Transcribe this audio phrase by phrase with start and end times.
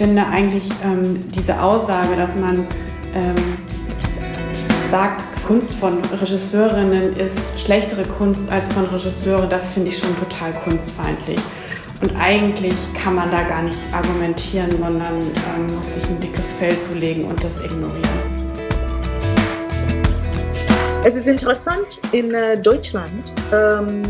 [0.00, 2.66] finde eigentlich ähm, diese Aussage, dass man
[3.14, 3.36] ähm,
[4.90, 10.54] sagt, Kunst von Regisseurinnen ist schlechtere Kunst als von Regisseuren, das finde ich schon total
[10.64, 11.38] kunstfeindlich.
[12.00, 16.80] Und eigentlich kann man da gar nicht argumentieren, sondern ähm, muss sich ein dickes Fell
[16.80, 18.08] zulegen und das ignorieren.
[21.04, 24.00] Es ist interessant, in äh, Deutschland ähm,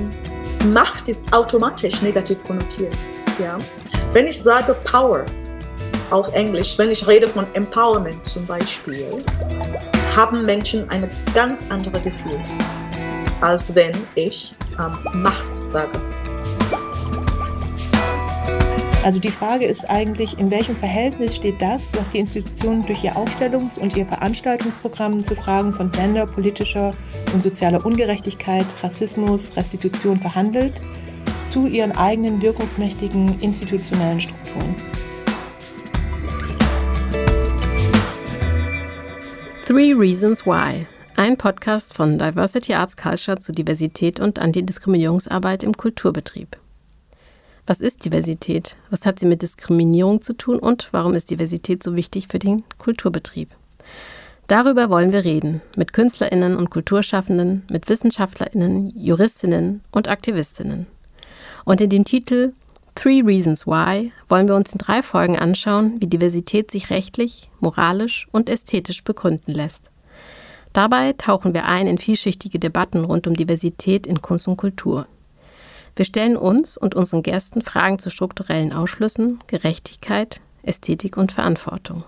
[0.72, 2.94] Macht ist automatisch negativ konnotiert.
[3.40, 3.58] Ja?
[4.12, 5.26] Wenn ich sage Power
[6.10, 9.22] auf Englisch, wenn ich rede von Empowerment zum Beispiel,
[10.14, 12.40] haben Menschen ein ganz anderes Gefühl,
[13.40, 15.98] als wenn ich ähm, Macht sage.
[19.02, 23.16] Also die Frage ist eigentlich, in welchem Verhältnis steht das, was die Institutionen durch ihr
[23.16, 26.92] Ausstellungs- und ihr Veranstaltungsprogramm zu Fragen von Gender, politischer
[27.32, 30.82] und sozialer Ungerechtigkeit, Rassismus, Restitution verhandelt,
[31.50, 34.74] zu ihren eigenen wirkungsmächtigen institutionellen Strukturen.
[39.70, 40.84] Three Reasons Why.
[41.14, 46.56] Ein Podcast von Diversity Arts Culture zu Diversität und Antidiskriminierungsarbeit im Kulturbetrieb.
[47.68, 48.74] Was ist Diversität?
[48.90, 52.64] Was hat sie mit Diskriminierung zu tun und warum ist Diversität so wichtig für den
[52.78, 53.50] Kulturbetrieb?
[54.48, 60.88] Darüber wollen wir reden mit Künstlerinnen und Kulturschaffenden, mit Wissenschaftlerinnen, Juristinnen und Aktivistinnen.
[61.64, 62.54] Und in dem Titel
[62.94, 68.28] Three Reasons Why wollen wir uns in drei Folgen anschauen, wie Diversität sich rechtlich, moralisch
[68.32, 69.90] und ästhetisch begründen lässt.
[70.72, 75.06] Dabei tauchen wir ein in vielschichtige Debatten rund um Diversität in Kunst und Kultur.
[75.96, 82.04] Wir stellen uns und unseren Gästen Fragen zu strukturellen Ausschlüssen, Gerechtigkeit, Ästhetik und Verantwortung.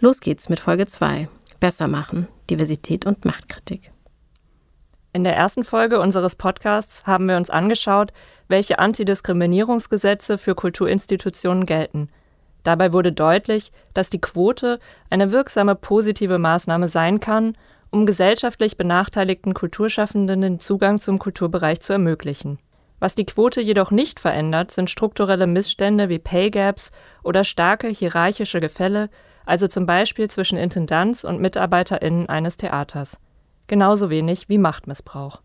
[0.00, 1.28] Los geht's mit Folge 2.
[1.60, 3.92] Besser machen, Diversität und Machtkritik.
[5.12, 8.12] In der ersten Folge unseres Podcasts haben wir uns angeschaut,
[8.50, 12.08] welche Antidiskriminierungsgesetze für Kulturinstitutionen gelten.
[12.62, 14.78] Dabei wurde deutlich, dass die Quote
[15.08, 17.54] eine wirksame positive Maßnahme sein kann,
[17.90, 22.58] um gesellschaftlich benachteiligten Kulturschaffenden den Zugang zum Kulturbereich zu ermöglichen.
[22.98, 26.90] Was die Quote jedoch nicht verändert, sind strukturelle Missstände wie Pay Gaps
[27.22, 29.08] oder starke hierarchische Gefälle,
[29.46, 33.18] also zum Beispiel zwischen Intendanz und MitarbeiterInnen eines Theaters
[33.70, 35.40] genauso wenig wie Machtmissbrauch.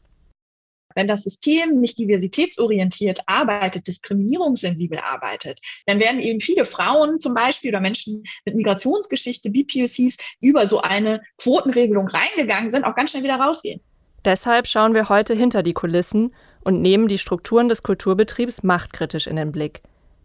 [0.95, 7.71] Wenn das System nicht diversitätsorientiert arbeitet, diskriminierungssensibel arbeitet, dann werden eben viele Frauen zum Beispiel
[7.71, 13.35] oder Menschen mit Migrationsgeschichte, BPOCs, über so eine Quotenregelung reingegangen sind, auch ganz schnell wieder
[13.35, 13.81] rausgehen.
[14.23, 16.33] Deshalb schauen wir heute hinter die Kulissen
[16.63, 19.83] und nehmen die Strukturen des Kulturbetriebs machtkritisch in den Blick.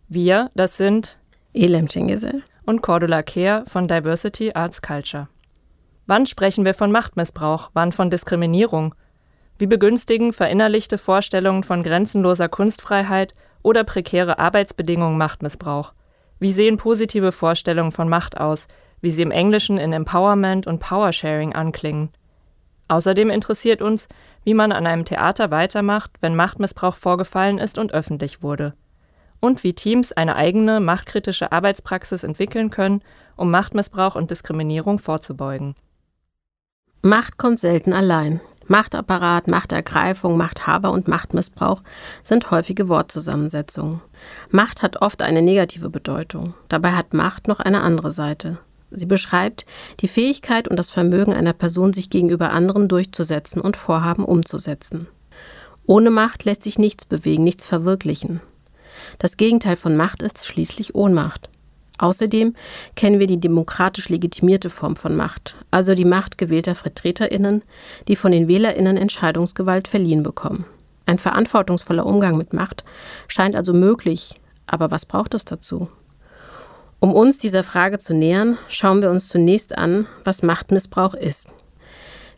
[0.08, 1.18] Wir, das sind
[1.52, 5.28] Elem Cengizeh und Cordula Kehr von Diversity Arts Culture.
[6.06, 8.94] Wann sprechen wir von Machtmissbrauch, wann von Diskriminierung?
[9.60, 15.92] Wie begünstigen verinnerlichte Vorstellungen von grenzenloser Kunstfreiheit oder prekäre Arbeitsbedingungen Machtmissbrauch?
[16.38, 18.68] Wie sehen positive Vorstellungen von Macht aus,
[19.02, 22.08] wie sie im Englischen in Empowerment und Powersharing anklingen?
[22.88, 24.08] Außerdem interessiert uns,
[24.44, 28.72] wie man an einem Theater weitermacht, wenn Machtmissbrauch vorgefallen ist und öffentlich wurde.
[29.40, 33.02] Und wie Teams eine eigene machtkritische Arbeitspraxis entwickeln können,
[33.36, 35.74] um Machtmissbrauch und Diskriminierung vorzubeugen.
[37.02, 38.40] Macht kommt selten allein.
[38.70, 41.82] Machtapparat, Machtergreifung, Machthaber und Machtmissbrauch
[42.22, 44.00] sind häufige Wortzusammensetzungen.
[44.50, 46.54] Macht hat oft eine negative Bedeutung.
[46.68, 48.58] Dabei hat Macht noch eine andere Seite.
[48.92, 49.66] Sie beschreibt
[50.00, 55.08] die Fähigkeit und das Vermögen einer Person, sich gegenüber anderen durchzusetzen und Vorhaben umzusetzen.
[55.84, 58.40] Ohne Macht lässt sich nichts bewegen, nichts verwirklichen.
[59.18, 61.50] Das Gegenteil von Macht ist schließlich Ohnmacht.
[62.00, 62.54] Außerdem
[62.96, 67.62] kennen wir die demokratisch legitimierte Form von Macht, also die Macht gewählter Vertreterinnen,
[68.08, 70.64] die von den Wählerinnen Entscheidungsgewalt verliehen bekommen.
[71.04, 72.84] Ein verantwortungsvoller Umgang mit Macht
[73.28, 75.88] scheint also möglich, aber was braucht es dazu?
[77.00, 81.48] Um uns dieser Frage zu nähern, schauen wir uns zunächst an, was Machtmissbrauch ist.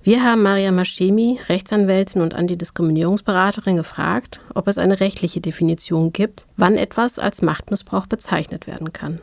[0.03, 6.77] Wir haben Maria Maschemi, Rechtsanwältin und Antidiskriminierungsberaterin, gefragt, ob es eine rechtliche Definition gibt, wann
[6.77, 9.21] etwas als Machtmissbrauch bezeichnet werden kann.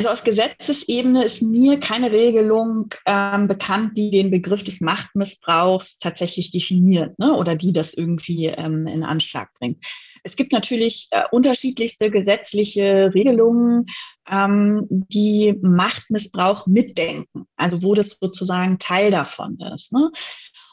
[0.00, 6.50] Also aus Gesetzesebene ist mir keine Regelung ähm, bekannt, die den Begriff des Machtmissbrauchs tatsächlich
[6.50, 9.84] definiert ne, oder die das irgendwie ähm, in Anschlag bringt.
[10.24, 13.84] Es gibt natürlich äh, unterschiedlichste gesetzliche Regelungen,
[14.26, 19.92] ähm, die Machtmissbrauch mitdenken, also wo das sozusagen Teil davon ist.
[19.92, 20.10] Ne?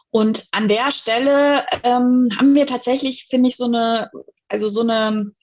[0.10, 4.10] Und an der Stelle ähm, haben wir tatsächlich, finde ich, so eine,
[4.48, 5.34] also so eine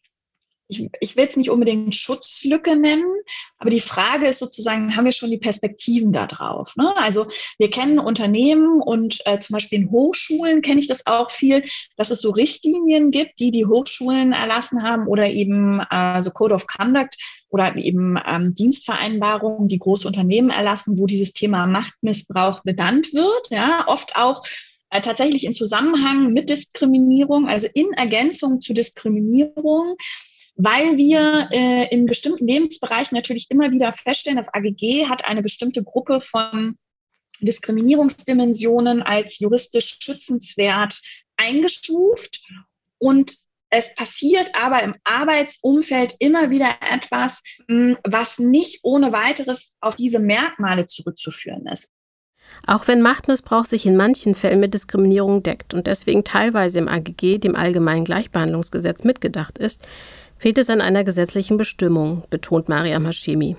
[0.69, 3.13] ich, ich will es nicht unbedingt Schutzlücke nennen,
[3.59, 6.75] aber die Frage ist sozusagen, haben wir schon die Perspektiven da drauf?
[6.77, 6.93] Ne?
[6.97, 7.27] Also
[7.59, 11.65] wir kennen Unternehmen und äh, zum Beispiel in Hochschulen kenne ich das auch viel,
[11.97, 16.55] dass es so Richtlinien gibt, die die Hochschulen erlassen haben oder eben äh, so Code
[16.55, 17.17] of Conduct
[17.51, 23.51] oder eben ähm, Dienstvereinbarungen, die große Unternehmen erlassen, wo dieses Thema Machtmissbrauch benannt wird.
[23.51, 24.43] Ja, oft auch
[24.91, 29.97] äh, tatsächlich in Zusammenhang mit Diskriminierung, also in Ergänzung zu Diskriminierung
[30.57, 35.83] weil wir äh, in bestimmten Lebensbereichen natürlich immer wieder feststellen, das AGG hat eine bestimmte
[35.83, 36.77] Gruppe von
[37.41, 41.01] Diskriminierungsdimensionen als juristisch schützenswert
[41.37, 42.43] eingestuft.
[42.99, 43.37] Und
[43.71, 50.21] es passiert aber im Arbeitsumfeld immer wieder etwas, hm, was nicht ohne weiteres auf diese
[50.21, 51.89] Merkmale zurückzuführen ist.
[52.67, 57.39] Auch wenn Machtmissbrauch sich in manchen Fällen mit Diskriminierung deckt und deswegen teilweise im AGG,
[57.39, 59.83] dem Allgemeinen Gleichbehandlungsgesetz, mitgedacht ist,
[60.45, 63.57] fehlt es an einer gesetzlichen Bestimmung, betont Mariam Hashemi.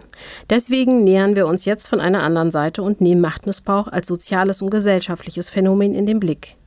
[0.52, 4.70] Deswegen nähern wir uns jetzt von einer anderen Seite und nehmen Machtmissbrauch als soziales und
[4.70, 6.58] gesellschaftliches Phänomen in den Blick.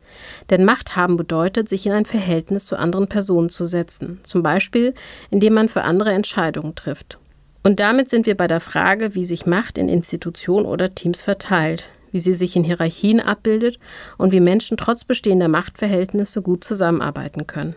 [0.51, 4.93] Denn Macht haben bedeutet, sich in ein Verhältnis zu anderen Personen zu setzen, zum Beispiel
[5.31, 7.19] indem man für andere Entscheidungen trifft.
[7.63, 11.91] Und damit sind wir bei der Frage, wie sich Macht in Institutionen oder Teams verteilt,
[12.11, 13.79] wie sie sich in Hierarchien abbildet
[14.17, 17.77] und wie Menschen trotz bestehender Machtverhältnisse gut zusammenarbeiten können.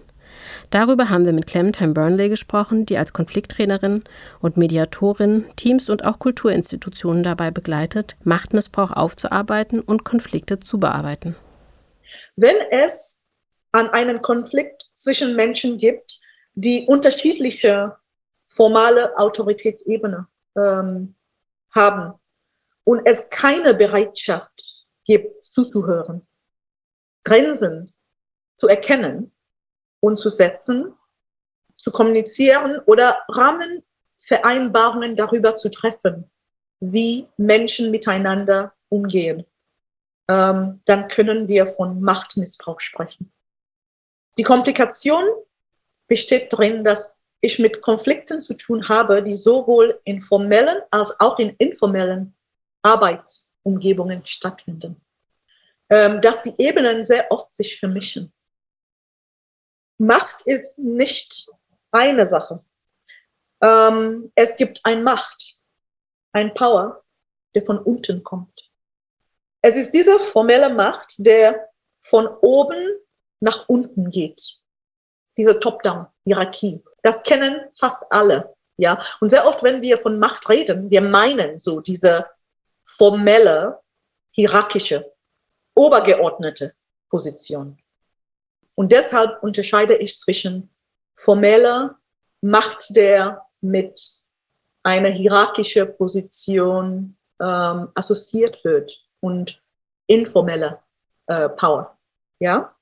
[0.71, 4.03] Darüber haben wir mit Clementine Burnley gesprochen, die als Konflikttrainerin
[4.39, 11.35] und Mediatorin Teams und auch Kulturinstitutionen dabei begleitet, Machtmissbrauch aufzuarbeiten und Konflikte zu bearbeiten.
[12.37, 13.21] Wenn es
[13.73, 16.17] an einen Konflikt zwischen Menschen gibt,
[16.53, 17.97] die unterschiedliche
[18.55, 20.25] formale Autoritätsebene
[20.55, 21.15] ähm,
[21.71, 22.13] haben
[22.85, 26.25] und es keine Bereitschaft gibt, zuzuhören,
[27.25, 27.93] Grenzen
[28.55, 29.30] zu erkennen
[30.01, 30.93] und zu setzen,
[31.77, 36.29] zu kommunizieren oder Rahmenvereinbarungen darüber zu treffen,
[36.81, 39.45] wie Menschen miteinander umgehen,
[40.27, 43.31] ähm, dann können wir von Machtmissbrauch sprechen.
[44.37, 45.23] Die Komplikation
[46.07, 51.39] besteht darin, dass ich mit Konflikten zu tun habe, die sowohl in formellen als auch
[51.39, 52.35] in informellen
[52.83, 55.01] Arbeitsumgebungen stattfinden.
[55.89, 58.31] Ähm, dass die Ebenen sehr oft sich vermischen.
[60.01, 61.47] Macht ist nicht
[61.91, 62.63] eine Sache.
[63.61, 65.59] Ähm, es gibt ein Macht,
[66.31, 67.03] ein Power,
[67.53, 68.71] der von unten kommt.
[69.61, 71.69] Es ist diese formelle Macht, der
[72.01, 72.97] von oben
[73.41, 74.41] nach unten geht.
[75.37, 76.83] Diese Top-Down-Hierarchie.
[77.03, 78.55] Das kennen fast alle.
[78.77, 82.25] Ja, und sehr oft, wenn wir von Macht reden, wir meinen so diese
[82.83, 83.79] formelle,
[84.31, 85.13] hierarchische,
[85.75, 86.73] obergeordnete
[87.07, 87.80] Position.
[88.75, 90.69] Und deshalb unterscheide ich zwischen
[91.15, 91.97] formeller
[92.41, 94.01] Macht, der mit
[94.83, 99.61] einer hierarchischen Position ähm, assoziiert wird und
[100.07, 100.81] informeller
[101.27, 101.97] äh, Power.
[102.39, 102.75] Ja?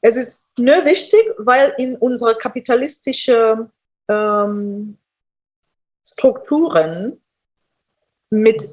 [0.00, 3.70] Es ist nur wichtig, weil in unserer kapitalistischen
[4.08, 4.98] ähm,
[6.04, 7.20] Strukturen
[8.30, 8.68] mit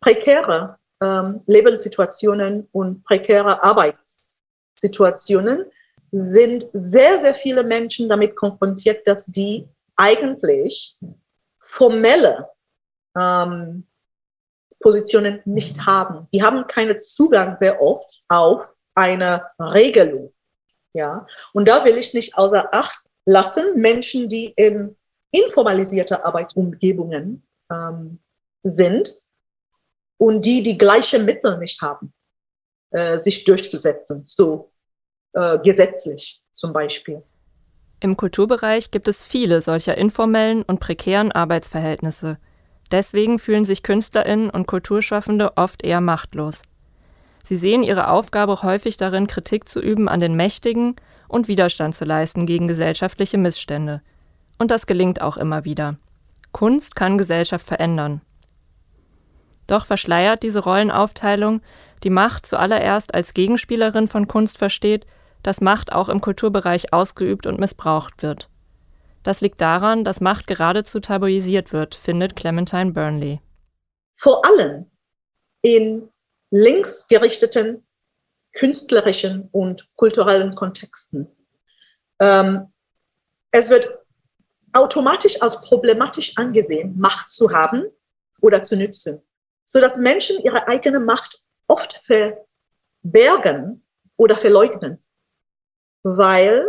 [0.00, 3.58] prekären ähm, Lebenssituationen und prekären
[4.84, 5.66] Arbeitssituationen
[6.10, 9.66] sind sehr, sehr viele Menschen damit konfrontiert, dass die
[9.96, 10.96] eigentlich
[11.58, 12.48] formelle
[13.16, 13.86] ähm,
[14.80, 16.28] Positionen nicht haben.
[16.32, 20.32] Die haben keinen Zugang sehr oft auf eine Regelung.
[20.92, 24.96] Ja, und da will ich nicht außer Acht lassen Menschen, die in
[25.32, 28.20] informalisierte Arbeitsumgebungen ähm,
[28.62, 29.20] sind
[30.18, 32.12] und die die gleichen Mittel nicht haben,
[32.90, 34.22] äh, sich durchzusetzen.
[34.28, 34.70] So
[35.34, 37.22] äh, gesetzlich zum Beispiel.
[38.00, 42.38] Im Kulturbereich gibt es viele solcher informellen und prekären Arbeitsverhältnisse.
[42.90, 46.62] Deswegen fühlen sich Künstlerinnen und Kulturschaffende oft eher machtlos.
[47.42, 50.96] Sie sehen ihre Aufgabe häufig darin, Kritik zu üben an den Mächtigen
[51.28, 54.02] und Widerstand zu leisten gegen gesellschaftliche Missstände.
[54.58, 55.96] Und das gelingt auch immer wieder.
[56.52, 58.20] Kunst kann Gesellschaft verändern.
[59.66, 61.60] Doch verschleiert diese Rollenaufteilung,
[62.02, 65.06] die Macht zuallererst als Gegenspielerin von Kunst versteht,
[65.44, 68.48] dass Macht auch im Kulturbereich ausgeübt und missbraucht wird.
[69.22, 73.40] Das liegt daran, dass Macht geradezu tabuisiert wird, findet Clementine Burnley.
[74.16, 74.90] Vor allem
[75.62, 76.08] in
[76.50, 77.86] linksgerichteten
[78.52, 81.26] künstlerischen und kulturellen Kontexten.
[82.20, 82.72] Ähm,
[83.50, 83.98] es wird
[84.72, 87.84] automatisch als problematisch angesehen, Macht zu haben
[88.40, 89.20] oder zu nützen,
[89.72, 92.00] sodass Menschen ihre eigene Macht oft
[93.02, 93.84] verbergen
[94.16, 95.03] oder verleugnen
[96.04, 96.64] weil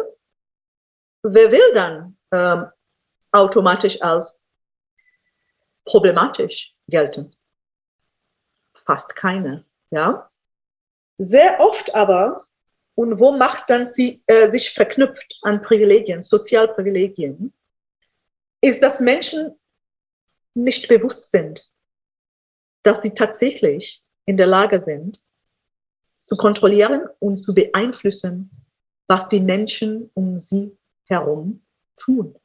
[1.21, 2.67] wer will dann ähm,
[3.31, 4.35] automatisch als
[5.83, 7.35] problematisch gelten?
[8.73, 10.31] Fast keine, ja.
[11.17, 12.45] Sehr oft aber,
[12.95, 17.53] und wo Macht dann sie, äh, sich verknüpft an Privilegien, Sozialprivilegien,
[18.61, 19.59] ist, dass Menschen
[20.53, 21.69] nicht bewusst sind,
[22.83, 25.21] dass sie tatsächlich in der Lage sind,
[26.23, 28.64] zu kontrollieren und zu beeinflussen,
[29.07, 31.65] was die Menschen um sie herum
[31.97, 32.37] tun.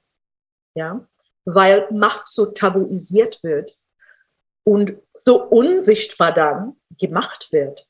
[0.75, 1.07] Ja,
[1.45, 3.77] weil Macht so tabuisiert wird
[4.65, 7.87] und so unsichtbar dann gemacht wird.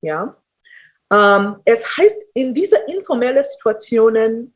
[0.00, 0.36] Ja,
[1.12, 4.54] ähm, es heißt, in diese informellen Situationen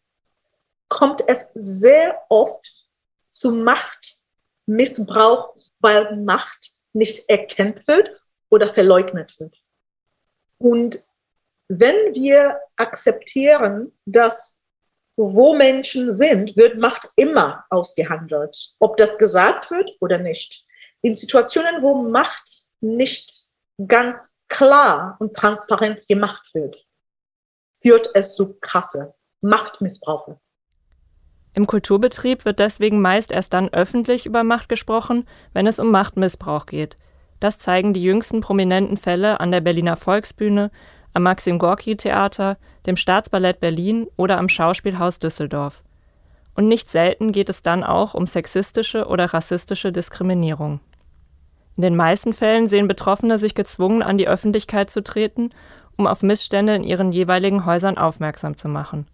[0.89, 2.73] kommt es sehr oft
[3.33, 8.11] zu Machtmissbrauch, weil Macht nicht erkannt wird
[8.49, 9.55] oder verleugnet wird.
[10.59, 11.06] Und
[11.69, 14.57] wenn wir akzeptieren, dass
[15.17, 20.67] wo Menschen sind, wird Macht immer ausgehandelt, ob das gesagt wird oder nicht.
[21.01, 23.33] In Situationen, wo Macht nicht
[23.87, 24.17] ganz
[24.49, 26.85] klar und transparent gemacht wird,
[27.83, 30.39] führt es zu krasse Machtmissbrauche.
[31.55, 36.67] Im Kulturbetrieb wird deswegen meist erst dann öffentlich über Macht gesprochen, wenn es um Machtmissbrauch
[36.67, 36.99] geht.
[37.41, 40.71] Das zeigen die jüngsten prominenten Fälle an der Berliner Volksbühne,
[41.17, 45.83] am Maxim Gorki Theater, dem Staatsballett Berlin oder am Schauspielhaus Düsseldorf.
[46.55, 50.81] Und nicht selten geht es dann auch um sexistische oder rassistische Diskriminierung.
[51.77, 55.51] In den meisten Fällen sehen Betroffene sich gezwungen, an die Öffentlichkeit zu treten,
[55.97, 59.07] um auf Missstände in ihren jeweiligen Häusern aufmerksam zu machen.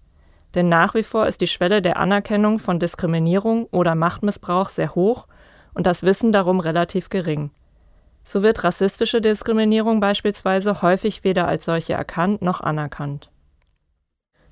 [0.56, 5.28] Denn nach wie vor ist die Schwelle der Anerkennung von Diskriminierung oder Machtmissbrauch sehr hoch
[5.72, 7.52] und das Wissen darum relativ gering.
[8.24, 13.30] So wird rassistische Diskriminierung beispielsweise häufig weder als solche erkannt noch anerkannt.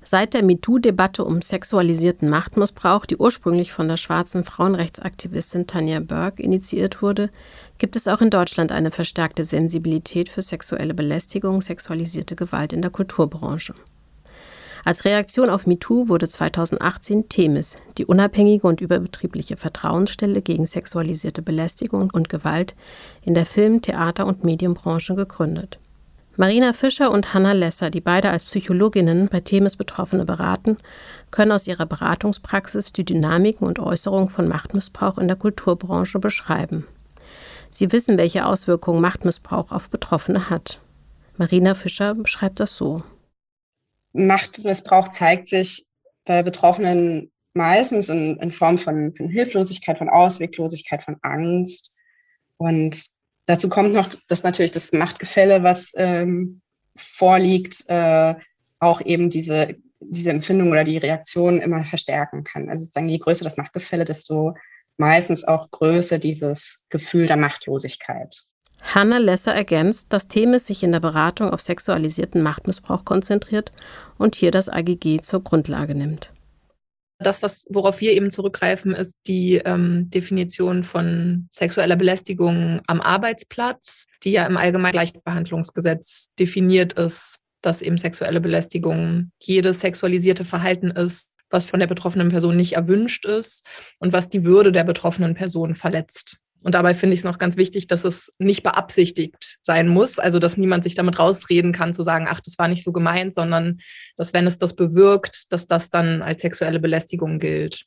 [0.03, 7.03] Seit der MeToo-Debatte um sexualisierten Machtmissbrauch, die ursprünglich von der schwarzen Frauenrechtsaktivistin Tanja Burke initiiert
[7.03, 7.29] wurde,
[7.77, 12.89] gibt es auch in Deutschland eine verstärkte Sensibilität für sexuelle Belästigung, sexualisierte Gewalt in der
[12.89, 13.75] Kulturbranche.
[14.83, 22.09] Als Reaktion auf MeToo wurde 2018 Themis, die unabhängige und überbetriebliche Vertrauensstelle gegen sexualisierte Belästigung
[22.11, 22.75] und Gewalt
[23.21, 25.77] in der Film-, Theater- und Medienbranche gegründet.
[26.37, 30.77] Marina Fischer und Hanna Lesser, die beide als Psychologinnen bei Themis Betroffene beraten,
[31.29, 36.87] können aus ihrer Beratungspraxis die Dynamiken und Äußerungen von Machtmissbrauch in der Kulturbranche beschreiben.
[37.69, 40.79] Sie wissen, welche Auswirkungen Machtmissbrauch auf Betroffene hat.
[41.37, 43.03] Marina Fischer beschreibt das so.
[44.13, 45.85] Machtmissbrauch zeigt sich
[46.25, 51.93] bei Betroffenen meistens in, in Form von, von, Hilflosigkeit, von Ausweglosigkeit, von Angst.
[52.57, 53.05] Und
[53.45, 56.61] dazu kommt noch, dass natürlich das Machtgefälle, was ähm,
[56.95, 58.35] vorliegt, äh,
[58.79, 62.69] auch eben diese, diese Empfindung oder die Reaktion immer verstärken kann.
[62.69, 64.55] Also sozusagen, je größer das Machtgefälle, desto
[64.97, 68.45] meistens auch größer dieses Gefühl der Machtlosigkeit.
[68.81, 73.71] Hanna Lesser ergänzt, dass Themis sich in der Beratung auf sexualisierten Machtmissbrauch konzentriert
[74.17, 76.31] und hier das AGG zur Grundlage nimmt.
[77.19, 84.07] Das, was, worauf wir eben zurückgreifen, ist die ähm, Definition von sexueller Belästigung am Arbeitsplatz,
[84.23, 91.27] die ja im Allgemeinen Gleichbehandlungsgesetz definiert ist, dass eben sexuelle Belästigung jedes sexualisierte Verhalten ist,
[91.51, 93.63] was von der betroffenen Person nicht erwünscht ist
[93.99, 96.37] und was die Würde der betroffenen Person verletzt.
[96.63, 100.19] Und dabei finde ich es noch ganz wichtig, dass es nicht beabsichtigt sein muss.
[100.19, 103.33] Also, dass niemand sich damit rausreden kann, zu sagen, ach, das war nicht so gemeint,
[103.33, 103.79] sondern
[104.15, 107.85] dass, wenn es das bewirkt, dass das dann als sexuelle Belästigung gilt.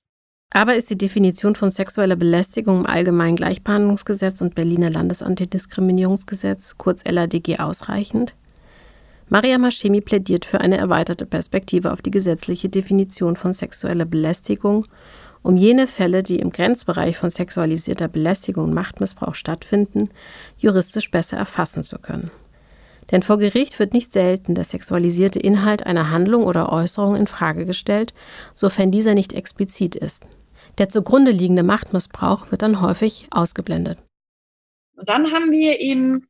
[0.50, 7.58] Aber ist die Definition von sexueller Belästigung im Allgemeinen Gleichbehandlungsgesetz und Berliner Landesantidiskriminierungsgesetz, kurz LADG,
[7.58, 8.34] ausreichend?
[9.28, 14.86] Maria Maschemi plädiert für eine erweiterte Perspektive auf die gesetzliche Definition von sexueller Belästigung
[15.44, 20.08] um jene Fälle, die im Grenzbereich von sexualisierter Belästigung und Machtmissbrauch stattfinden,
[20.56, 22.30] juristisch besser erfassen zu können.
[23.10, 27.66] Denn vor Gericht wird nicht selten der sexualisierte Inhalt einer Handlung oder Äußerung in Frage
[27.66, 28.14] gestellt,
[28.54, 30.24] sofern dieser nicht explizit ist.
[30.78, 33.98] Der zugrunde liegende Machtmissbrauch wird dann häufig ausgeblendet.
[34.96, 36.26] Und dann haben wir eben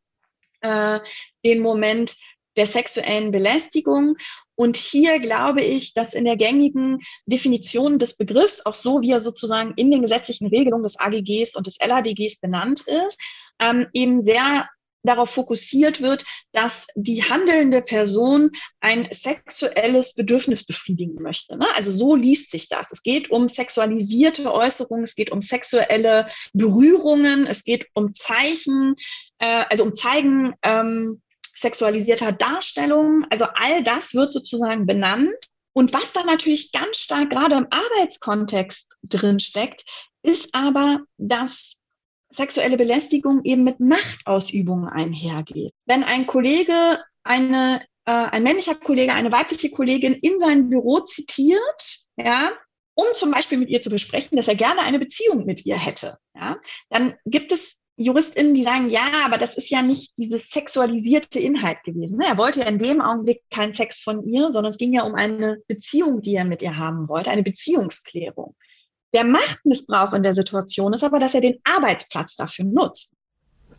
[0.61, 0.99] äh,
[1.44, 2.16] den Moment
[2.56, 4.16] der sexuellen Belästigung
[4.56, 9.20] und hier glaube ich, dass in der gängigen Definition des Begriffs, auch so wie er
[9.20, 13.18] sozusagen in den gesetzlichen Regelungen des AGGs und des LADGs benannt ist,
[13.58, 14.68] ähm, eben sehr
[15.04, 21.58] darauf fokussiert wird, dass die handelnde Person ein sexuelles Bedürfnis befriedigen möchte.
[21.58, 21.66] Ne?
[21.75, 22.90] Also so liest sich das.
[22.90, 28.94] Es geht um sexualisierte Äußerungen, es geht um sexuelle Berührungen, es geht um Zeichen,
[29.38, 31.20] äh, also um Zeigen ähm,
[31.54, 33.25] sexualisierter Darstellung.
[33.30, 35.34] Also all das wird sozusagen benannt.
[35.73, 39.84] Und was da natürlich ganz stark gerade im Arbeitskontext drin steckt,
[40.23, 41.75] ist aber, dass
[42.30, 45.73] sexuelle Belästigung eben mit Machtausübung einhergeht.
[45.87, 52.00] Wenn ein Kollege eine äh, ein männlicher Kollege eine weibliche Kollegin in sein Büro zitiert,
[52.16, 52.52] ja,
[52.94, 56.18] um zum Beispiel mit ihr zu besprechen, dass er gerne eine Beziehung mit ihr hätte.
[56.34, 56.56] Ja?
[56.90, 61.82] Dann gibt es JuristInnen, die sagen, ja, aber das ist ja nicht dieses sexualisierte Inhalt
[61.84, 62.18] gewesen.
[62.18, 62.26] Ne?
[62.26, 65.14] Er wollte ja in dem Augenblick keinen Sex von ihr, sondern es ging ja um
[65.14, 68.56] eine Beziehung, die er mit ihr haben wollte, eine Beziehungsklärung.
[69.14, 73.14] Der Machtmissbrauch in der Situation ist aber, dass er den Arbeitsplatz dafür nutzt.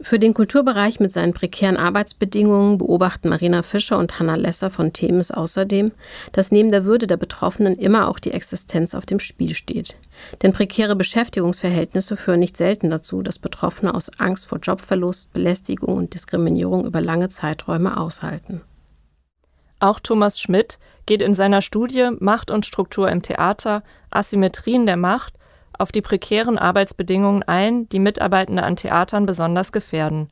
[0.06, 5.32] Für den Kulturbereich mit seinen prekären Arbeitsbedingungen beobachten Marina Fischer und Hanna Lesser von Themis
[5.32, 5.92] außerdem,
[6.32, 9.98] dass neben der Würde der Betroffenen immer auch die Existenz auf dem Spiel steht.
[10.44, 16.14] Denn prekäre Beschäftigungsverhältnisse führen nicht selten dazu, dass Betroffene aus Angst vor Jobverlust, Belästigung und
[16.14, 18.62] Diskriminierung über lange Zeiträume aushalten.
[19.80, 23.82] Auch Thomas Schmidt geht in seiner Studie Macht und Struktur im Theater,
[24.12, 25.34] Asymmetrien der Macht
[25.80, 30.30] auf die prekären Arbeitsbedingungen ein, die Mitarbeitende an Theatern besonders gefährden.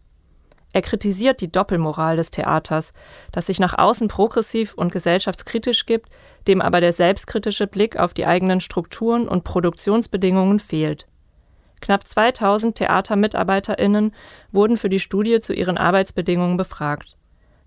[0.74, 2.94] Er kritisiert die Doppelmoral des Theaters,
[3.32, 6.10] das sich nach außen progressiv und gesellschaftskritisch gibt,
[6.48, 11.08] dem aber der selbstkritische Blick auf die eigenen Strukturen und Produktionsbedingungen fehlt.
[11.80, 14.16] Knapp 2000 Theatermitarbeiterinnen
[14.52, 17.18] wurden für die Studie zu ihren Arbeitsbedingungen befragt.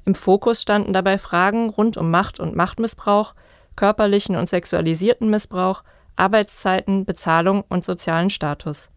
[0.04, 3.35] Im Fokus standen dabei Fragen rund um Macht und Machtmissbrauch,
[3.76, 5.85] körperlichen und sexualisierten Missbrauch,
[6.16, 8.90] Arbeitszeiten, Bezahlung und sozialen Status.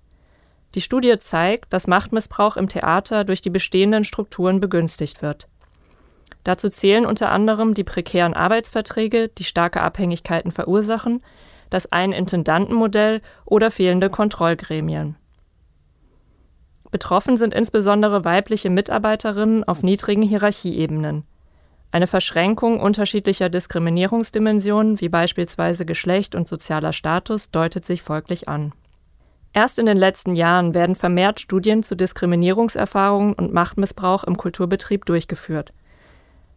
[0.76, 5.48] Die Studie zeigt, dass Machtmissbrauch im Theater durch die bestehenden Strukturen begünstigt wird.
[6.44, 11.22] Dazu zählen unter anderem die prekären Arbeitsverträge, die starke Abhängigkeiten verursachen,
[11.70, 15.16] das Ein-Intendanten-Modell oder fehlende Kontrollgremien.
[16.92, 21.24] Betroffen sind insbesondere weibliche Mitarbeiterinnen auf niedrigen Hierarchieebenen.
[21.92, 28.74] Eine Verschränkung unterschiedlicher Diskriminierungsdimensionen wie beispielsweise Geschlecht und sozialer Status deutet sich folglich an.
[29.54, 35.74] Erst in den letzten Jahren werden vermehrt Studien zu Diskriminierungserfahrungen und Machtmissbrauch im Kulturbetrieb durchgeführt.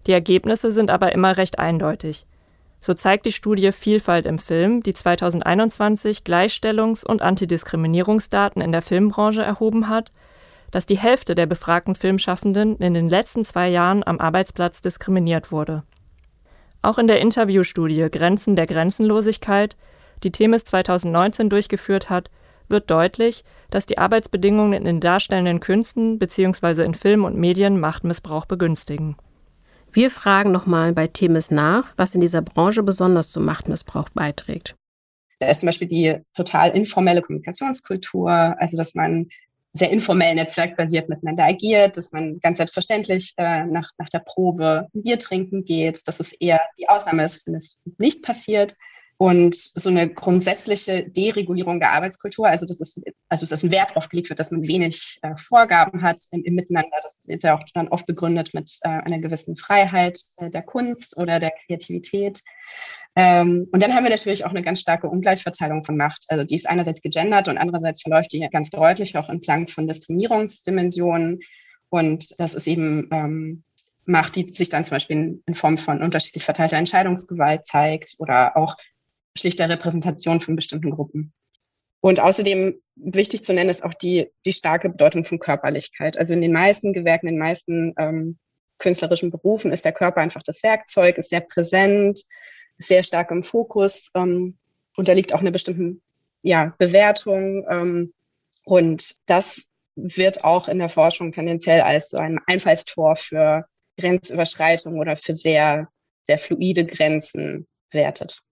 [0.06, 2.26] Die Ergebnisse sind aber immer recht eindeutig.
[2.80, 9.42] So zeigt die Studie Vielfalt im Film, die 2021 Gleichstellungs- und Antidiskriminierungsdaten in der Filmbranche
[9.42, 10.12] erhoben hat,
[10.72, 15.84] dass die Hälfte der befragten Filmschaffenden in den letzten zwei Jahren am Arbeitsplatz diskriminiert wurde.
[16.80, 19.76] Auch in der Interviewstudie Grenzen der Grenzenlosigkeit,
[20.24, 22.28] die Themis 2019 durchgeführt hat,
[22.68, 26.82] wird deutlich, dass die Arbeitsbedingungen in den darstellenden Künsten bzw.
[26.82, 29.16] in Film und Medien Machtmissbrauch begünstigen.
[29.92, 34.74] Wir fragen nochmal bei Themis nach, was in dieser Branche besonders zum Machtmissbrauch beiträgt.
[35.38, 39.28] Da ist zum Beispiel die total informelle Kommunikationskultur, also dass man
[39.74, 45.18] sehr informell netzwerkbasiert miteinander agiert, dass man ganz selbstverständlich äh, nach, nach der Probe Bier
[45.18, 48.76] trinken geht, dass es eher die Ausnahme ist, wenn es nicht passiert.
[49.22, 54.08] Und so eine grundsätzliche Deregulierung der Arbeitskultur, also das ist, also dass ein Wert darauf
[54.08, 57.62] gelegt wird, dass man wenig äh, Vorgaben hat im, im, Miteinander, das wird ja auch
[57.72, 62.40] dann oft begründet mit äh, einer gewissen Freiheit äh, der Kunst oder der Kreativität.
[63.14, 66.24] Ähm, und dann haben wir natürlich auch eine ganz starke Ungleichverteilung von Macht.
[66.26, 71.38] Also die ist einerseits gegendert und andererseits verläuft die ganz deutlich auch entlang von Diskriminierungsdimensionen.
[71.90, 73.62] Und das ist eben ähm,
[74.04, 78.76] Macht, die sich dann zum Beispiel in Form von unterschiedlich verteilter Entscheidungsgewalt zeigt oder auch
[79.36, 81.32] schlichter Repräsentation von bestimmten Gruppen.
[82.00, 86.18] Und außerdem wichtig zu nennen ist auch die, die starke Bedeutung von Körperlichkeit.
[86.18, 88.38] Also in den meisten Gewerken, in den meisten ähm,
[88.78, 92.20] künstlerischen Berufen ist der Körper einfach das Werkzeug, ist sehr präsent,
[92.78, 94.58] sehr stark im Fokus, ähm,
[94.96, 96.02] unterliegt auch einer bestimmten
[96.42, 97.64] ja, Bewertung.
[97.70, 98.12] Ähm,
[98.64, 99.62] und das
[99.94, 103.64] wird auch in der Forschung tendenziell als so ein Einfallstor für
[103.98, 105.88] Grenzüberschreitung oder für sehr,
[106.24, 108.42] sehr fluide Grenzen wertet.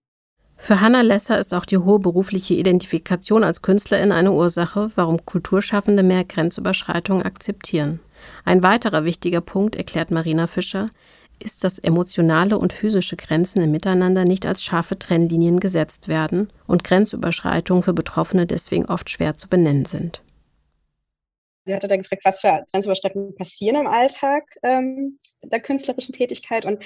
[0.63, 6.03] Für Hannah Lesser ist auch die hohe berufliche Identifikation als Künstlerin eine Ursache, warum Kulturschaffende
[6.03, 7.99] mehr Grenzüberschreitungen akzeptieren.
[8.45, 10.91] Ein weiterer wichtiger Punkt, erklärt Marina Fischer,
[11.39, 16.83] ist, dass emotionale und physische Grenzen im Miteinander nicht als scharfe Trennlinien gesetzt werden und
[16.83, 20.21] Grenzüberschreitungen für Betroffene deswegen oft schwer zu benennen sind.
[21.65, 26.65] Sie hatte da gefragt, was für Grenzüberschreitungen passieren im Alltag ähm, der künstlerischen Tätigkeit.
[26.65, 26.85] Und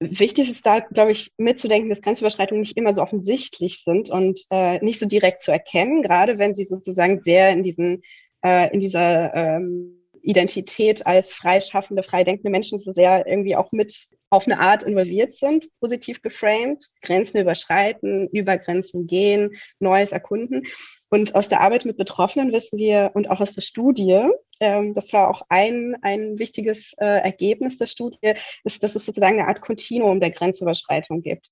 [0.00, 4.82] wichtig ist da, glaube ich, mitzudenken, dass Grenzüberschreitungen nicht immer so offensichtlich sind und äh,
[4.84, 8.02] nicht so direkt zu erkennen, gerade wenn sie sozusagen sehr in diesen,
[8.44, 14.46] äh, in dieser ähm, Identität als freischaffende, freidenkende Menschen so sehr irgendwie auch mit auf
[14.46, 20.64] eine Art involviert sind, positiv geframed, Grenzen überschreiten, über Grenzen gehen, Neues erkunden.
[21.10, 24.28] Und aus der Arbeit mit Betroffenen wissen wir und auch aus der Studie,
[24.60, 29.38] ähm, das war auch ein, ein wichtiges äh, Ergebnis der Studie, ist, dass es sozusagen
[29.38, 31.50] eine Art Kontinuum der Grenzüberschreitung gibt.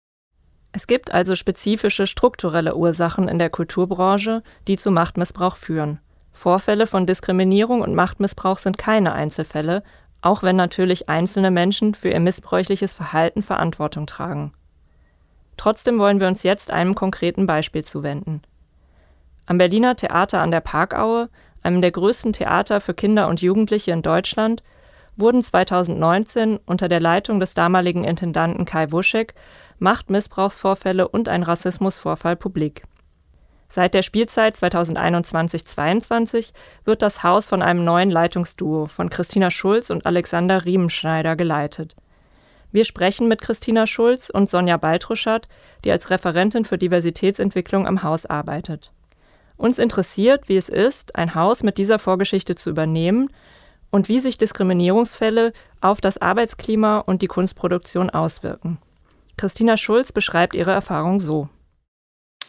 [0.73, 6.01] Es gibt also spezifische strukturelle Ursachen in der Kulturbranche, die zu Machtmissbrauch führen.
[6.33, 9.85] Vorfälle von Diskriminierung und Machtmissbrauch sind keine Einzelfälle,
[10.21, 14.53] auch wenn natürlich einzelne Menschen für ihr missbräuchliches Verhalten Verantwortung tragen.
[15.57, 18.43] Trotzdem wollen wir uns jetzt einem konkreten Beispiel zuwenden.
[19.47, 21.29] Am Berliner Theater an der Parkaue,
[21.63, 24.63] einem der größten Theater für Kinder und Jugendliche in Deutschland,
[25.17, 29.35] wurden 2019 unter der Leitung des damaligen Intendanten Kai Wuschek
[29.79, 32.85] Machtmissbrauchsvorfälle und ein Rassismusvorfall publik.
[33.69, 36.53] Seit der Spielzeit 2021-22
[36.85, 41.97] wird das Haus von einem neuen Leitungsduo von Christina Schulz und Alexander Riemenschneider geleitet.
[42.71, 45.49] Wir sprechen mit Christina Schulz und Sonja Baltruschat,
[45.85, 48.93] die als Referentin für Diversitätsentwicklung am Haus arbeitet.
[49.57, 53.29] Uns interessiert, wie es ist, ein Haus mit dieser Vorgeschichte zu übernehmen
[53.91, 58.79] und wie sich Diskriminierungsfälle auf das Arbeitsklima und die Kunstproduktion auswirken.
[59.37, 61.49] Christina Schulz beschreibt ihre Erfahrung so.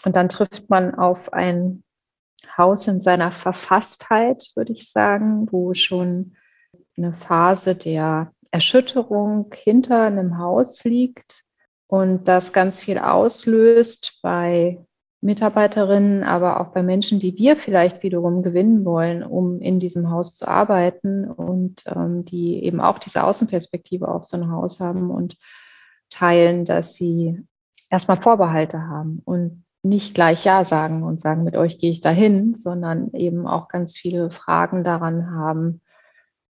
[0.04, 1.84] Und dann trifft man auf ein
[2.58, 6.36] Haus in seiner Verfasstheit, würde ich sagen, wo schon
[6.98, 11.44] eine Phase der Erschütterung hinter einem Haus liegt
[11.88, 14.80] und das ganz viel auslöst bei
[15.22, 20.36] Mitarbeiterinnen, aber auch bei Menschen, die wir vielleicht wiederum gewinnen wollen, um in diesem Haus
[20.36, 25.38] zu arbeiten und ähm, die eben auch diese Außenperspektive auf so ein Haus haben und
[26.10, 27.42] teilen, dass sie
[27.90, 32.56] erstmal Vorbehalte haben und nicht gleich Ja sagen und sagen, mit euch gehe ich dahin,
[32.56, 35.82] sondern eben auch ganz viele Fragen daran haben,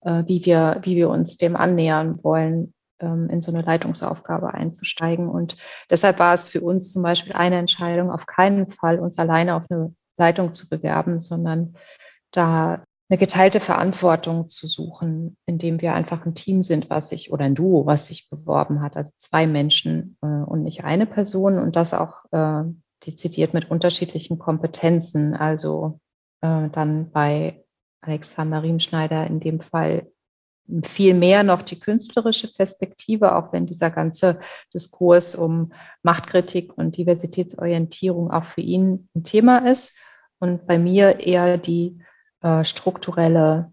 [0.03, 5.29] äh, wie, wir, wie wir uns dem annähern wollen, in so eine Leitungsaufgabe einzusteigen.
[5.29, 5.57] Und
[5.91, 9.65] deshalb war es für uns zum Beispiel eine Entscheidung, auf keinen Fall uns alleine auf
[9.69, 11.75] eine Leitung zu bewerben, sondern
[12.31, 17.45] da eine geteilte Verantwortung zu suchen, indem wir einfach ein Team sind, was sich oder
[17.45, 21.77] ein Duo, was sich beworben hat, also zwei Menschen äh, und nicht eine Person und
[21.77, 22.65] das auch äh,
[23.07, 25.35] dezidiert mit unterschiedlichen Kompetenzen.
[25.35, 26.01] Also
[26.41, 27.63] äh, dann bei
[28.01, 30.11] Alexander Riemschneider in dem Fall
[30.85, 34.41] viel mehr noch die künstlerische Perspektive, auch wenn dieser ganze
[34.73, 35.73] Diskurs um
[36.03, 39.97] Machtkritik und Diversitätsorientierung auch für ihn ein Thema ist.
[40.39, 41.99] Und bei mir eher die
[42.43, 43.73] äh, strukturelle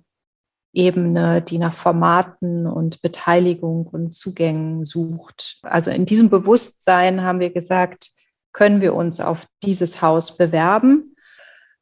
[0.74, 5.60] Ebene, die nach Formaten und Beteiligung und Zugängen sucht.
[5.64, 8.12] Also in diesem Bewusstsein haben wir gesagt,
[8.54, 11.16] können wir uns auf dieses Haus bewerben.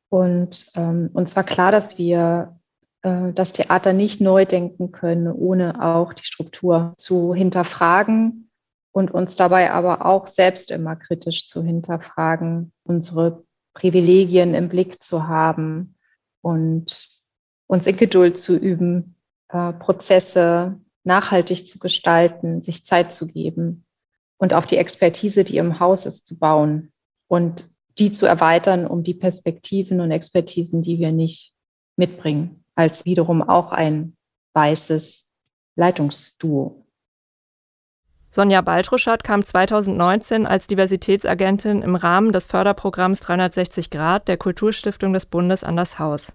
[0.09, 2.58] Und ähm, uns war klar, dass wir
[3.01, 8.49] äh, das Theater nicht neu denken können, ohne auch die Struktur zu hinterfragen
[8.91, 15.27] und uns dabei aber auch selbst immer kritisch zu hinterfragen, unsere Privilegien im Blick zu
[15.27, 15.95] haben
[16.41, 17.07] und
[17.67, 19.15] uns in Geduld zu üben,
[19.49, 23.85] äh, Prozesse nachhaltig zu gestalten, sich Zeit zu geben
[24.37, 26.91] und auf die Expertise, die im Haus ist, zu bauen
[27.27, 31.53] und die zu erweitern um die Perspektiven und Expertisen, die wir nicht
[31.95, 34.15] mitbringen als wiederum auch ein
[34.53, 35.27] weißes
[35.75, 36.85] Leitungsduo.
[38.29, 45.25] Sonja Baltruschat kam 2019 als Diversitätsagentin im Rahmen des Förderprogramms 360 Grad der Kulturstiftung des
[45.25, 46.31] Bundes an das Haus.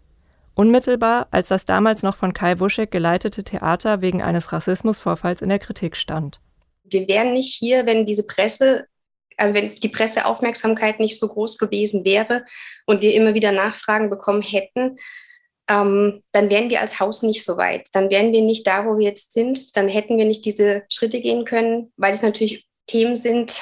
[0.55, 5.59] Unmittelbar, als das damals noch von Kai Wuschek geleitete Theater wegen eines Rassismusvorfalls in der
[5.59, 6.41] Kritik stand.
[6.83, 8.85] Wir wären nicht hier, wenn diese Presse,
[9.39, 12.45] also wenn die Presseaufmerksamkeit nicht so groß gewesen wäre
[12.85, 14.99] und wir immer wieder Nachfragen bekommen hätten,
[15.69, 17.87] ähm, dann wären wir als Haus nicht so weit.
[17.93, 19.77] Dann wären wir nicht da, wo wir jetzt sind.
[19.77, 23.55] Dann hätten wir nicht diese Schritte gehen können, weil es natürlich Themen sind,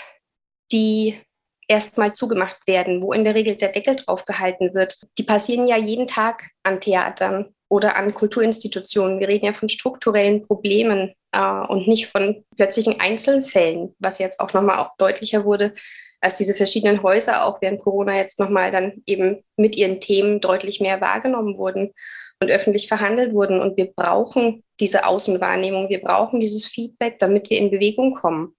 [0.73, 1.21] die
[1.69, 5.01] erstmal zugemacht werden, wo in der Regel der Deckel drauf gehalten wird.
[5.17, 9.21] Die passieren ja jeden Tag an Theatern oder an Kulturinstitutionen.
[9.21, 14.53] Wir reden ja von strukturellen Problemen äh, und nicht von plötzlichen Einzelfällen, was jetzt auch
[14.53, 15.75] nochmal auch deutlicher wurde,
[16.23, 20.81] als diese verschiedenen Häuser auch während Corona jetzt nochmal dann eben mit ihren Themen deutlich
[20.81, 21.93] mehr wahrgenommen wurden
[22.41, 23.61] und öffentlich verhandelt wurden.
[23.61, 28.55] Und wir brauchen diese Außenwahrnehmung, wir brauchen dieses Feedback, damit wir in Bewegung kommen.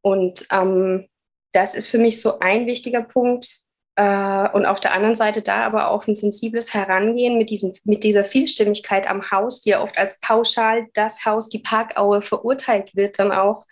[0.00, 1.08] Und ähm,
[1.52, 3.48] das ist für mich so ein wichtiger Punkt.
[3.96, 8.04] Äh, und auf der anderen Seite da aber auch ein sensibles Herangehen mit, diesen, mit
[8.04, 13.18] dieser Vielstimmigkeit am Haus, die ja oft als pauschal das Haus, die Parkaue verurteilt wird,
[13.18, 13.66] dann auch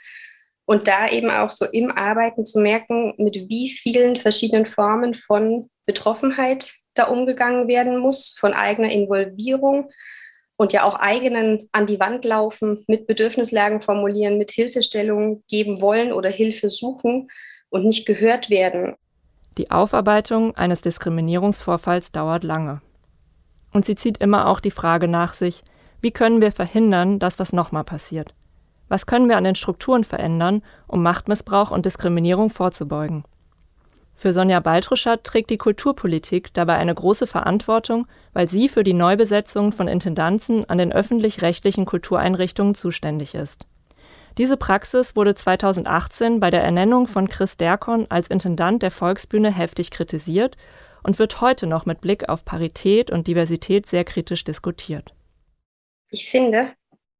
[0.66, 5.70] und da eben auch so im Arbeiten zu merken, mit wie vielen verschiedenen Formen von
[5.86, 9.90] Betroffenheit da umgegangen werden muss, von eigener Involvierung
[10.56, 16.12] und ja auch eigenen an die Wand laufen, mit Bedürfnislagen formulieren, mit Hilfestellungen geben wollen
[16.12, 17.28] oder Hilfe suchen
[17.68, 18.94] und nicht gehört werden.
[19.58, 22.80] Die Aufarbeitung eines Diskriminierungsvorfalls dauert lange.
[23.72, 25.62] Und sie zieht immer auch die Frage nach sich,
[26.00, 28.34] wie können wir verhindern, dass das nochmal passiert?
[28.88, 33.24] Was können wir an den Strukturen verändern, um Machtmissbrauch und Diskriminierung vorzubeugen?
[34.14, 39.72] Für Sonja Baltruschat trägt die Kulturpolitik dabei eine große Verantwortung, weil sie für die Neubesetzung
[39.72, 43.66] von Intendanzen an den öffentlich-rechtlichen Kultureinrichtungen zuständig ist.
[44.38, 49.90] Diese Praxis wurde 2018 bei der Ernennung von Chris Derkon als Intendant der Volksbühne heftig
[49.90, 50.56] kritisiert
[51.02, 55.14] und wird heute noch mit Blick auf Parität und Diversität sehr kritisch diskutiert.
[56.10, 56.72] Ich finde,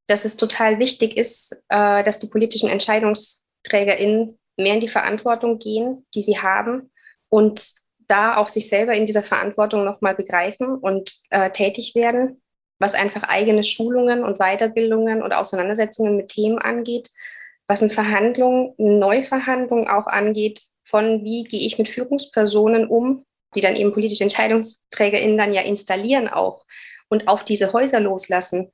[0.07, 6.07] dass es total wichtig ist, äh, dass die politischen EntscheidungsträgerInnen mehr in die Verantwortung gehen,
[6.15, 6.91] die sie haben
[7.29, 7.65] und
[8.07, 12.43] da auch sich selber in dieser Verantwortung nochmal begreifen und äh, tätig werden,
[12.79, 17.11] was einfach eigene Schulungen und Weiterbildungen oder Auseinandersetzungen mit Themen angeht,
[17.67, 23.63] was eine Verhandlung, eine Neuverhandlung auch angeht, von wie gehe ich mit Führungspersonen um, die
[23.63, 26.67] dann eben politische EntscheidungsträgerInnen dann ja installieren auch
[27.09, 28.71] und auf diese Häuser loslassen.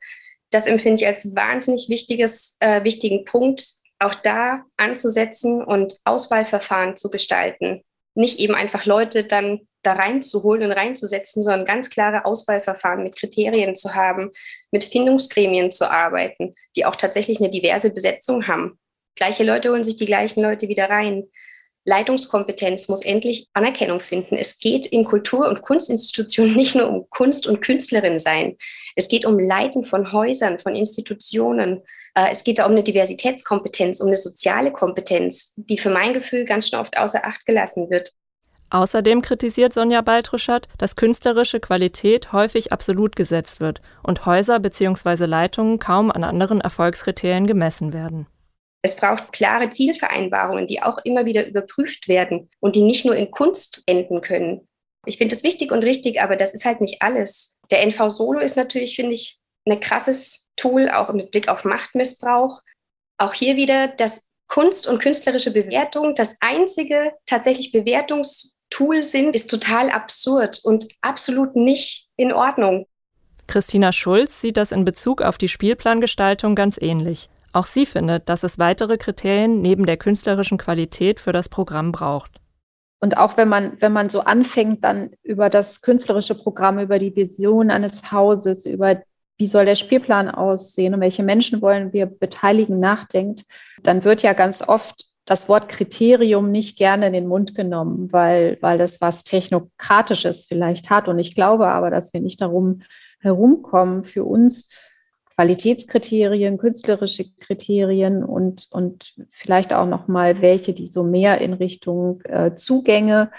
[0.51, 3.65] Das empfinde ich als wahnsinnig wichtiges, äh, wichtigen Punkt,
[3.99, 7.83] auch da anzusetzen und Auswahlverfahren zu gestalten.
[8.15, 13.77] Nicht eben einfach Leute dann da reinzuholen und reinzusetzen, sondern ganz klare Auswahlverfahren mit Kriterien
[13.77, 14.31] zu haben,
[14.71, 18.79] mit Findungsgremien zu arbeiten, die auch tatsächlich eine diverse Besetzung haben.
[19.15, 21.25] Gleiche Leute holen sich die gleichen Leute wieder rein.
[21.85, 24.37] Leitungskompetenz muss endlich Anerkennung finden.
[24.37, 28.57] Es geht in Kultur- und Kunstinstitutionen nicht nur um Kunst und Künstlerin sein.
[28.97, 31.83] Es geht um Leiten von Häusern, von Institutionen.
[32.15, 36.45] Äh, es geht da um eine Diversitätskompetenz, um eine soziale Kompetenz, die für mein Gefühl
[36.45, 38.13] ganz schön oft außer Acht gelassen wird.
[38.71, 45.25] Außerdem kritisiert Sonja Baltruschat, dass künstlerische Qualität häufig absolut gesetzt wird und Häuser bzw.
[45.25, 48.29] Leitungen kaum an anderen Erfolgskriterien gemessen werden.
[48.83, 53.31] Es braucht klare Zielvereinbarungen, die auch immer wieder überprüft werden und die nicht nur in
[53.31, 54.67] Kunst enden können.
[55.07, 57.61] Ich finde das wichtig und richtig, aber das ist halt nicht alles.
[57.71, 62.61] Der NV Solo ist natürlich, finde ich, ein krasses Tool, auch mit Blick auf Machtmissbrauch.
[63.19, 69.91] Auch hier wieder, dass Kunst und künstlerische Bewertung das einzige tatsächlich Bewertungstool sind, ist total
[69.91, 72.87] absurd und absolut nicht in Ordnung.
[73.47, 77.29] Christina Schulz sieht das in Bezug auf die Spielplangestaltung ganz ähnlich.
[77.53, 82.41] Auch sie findet, dass es weitere Kriterien neben der künstlerischen Qualität für das Programm braucht.
[83.01, 87.17] Und auch wenn man, wenn man so anfängt, dann über das künstlerische Programm, über die
[87.17, 89.03] Vision eines Hauses, über
[89.39, 93.45] wie soll der Spielplan aussehen und welche Menschen wollen wir beteiligen, nachdenkt,
[93.83, 98.59] dann wird ja ganz oft das Wort Kriterium nicht gerne in den Mund genommen, weil,
[98.61, 101.09] weil das was Technokratisches vielleicht hat.
[101.09, 102.83] Und ich glaube aber, dass wir nicht darum
[103.21, 104.71] herumkommen, für uns
[105.41, 112.55] Qualitätskriterien, künstlerische Kriterien und, und vielleicht auch nochmal welche, die so mehr in Richtung äh,
[112.57, 113.31] Zugänge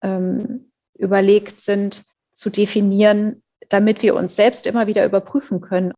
[0.00, 5.92] ähm, überlegt sind, zu definieren, damit wir uns selbst immer wieder überprüfen können.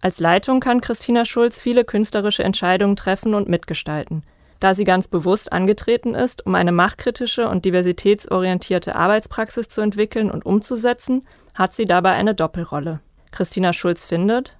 [0.00, 4.22] Als Leitung kann Christina Schulz viele künstlerische Entscheidungen treffen und mitgestalten.
[4.58, 10.46] Da sie ganz bewusst angetreten ist, um eine machtkritische und diversitätsorientierte Arbeitspraxis zu entwickeln und
[10.46, 13.00] umzusetzen, hat sie dabei eine Doppelrolle.
[13.32, 14.56] Christina Schulz findet,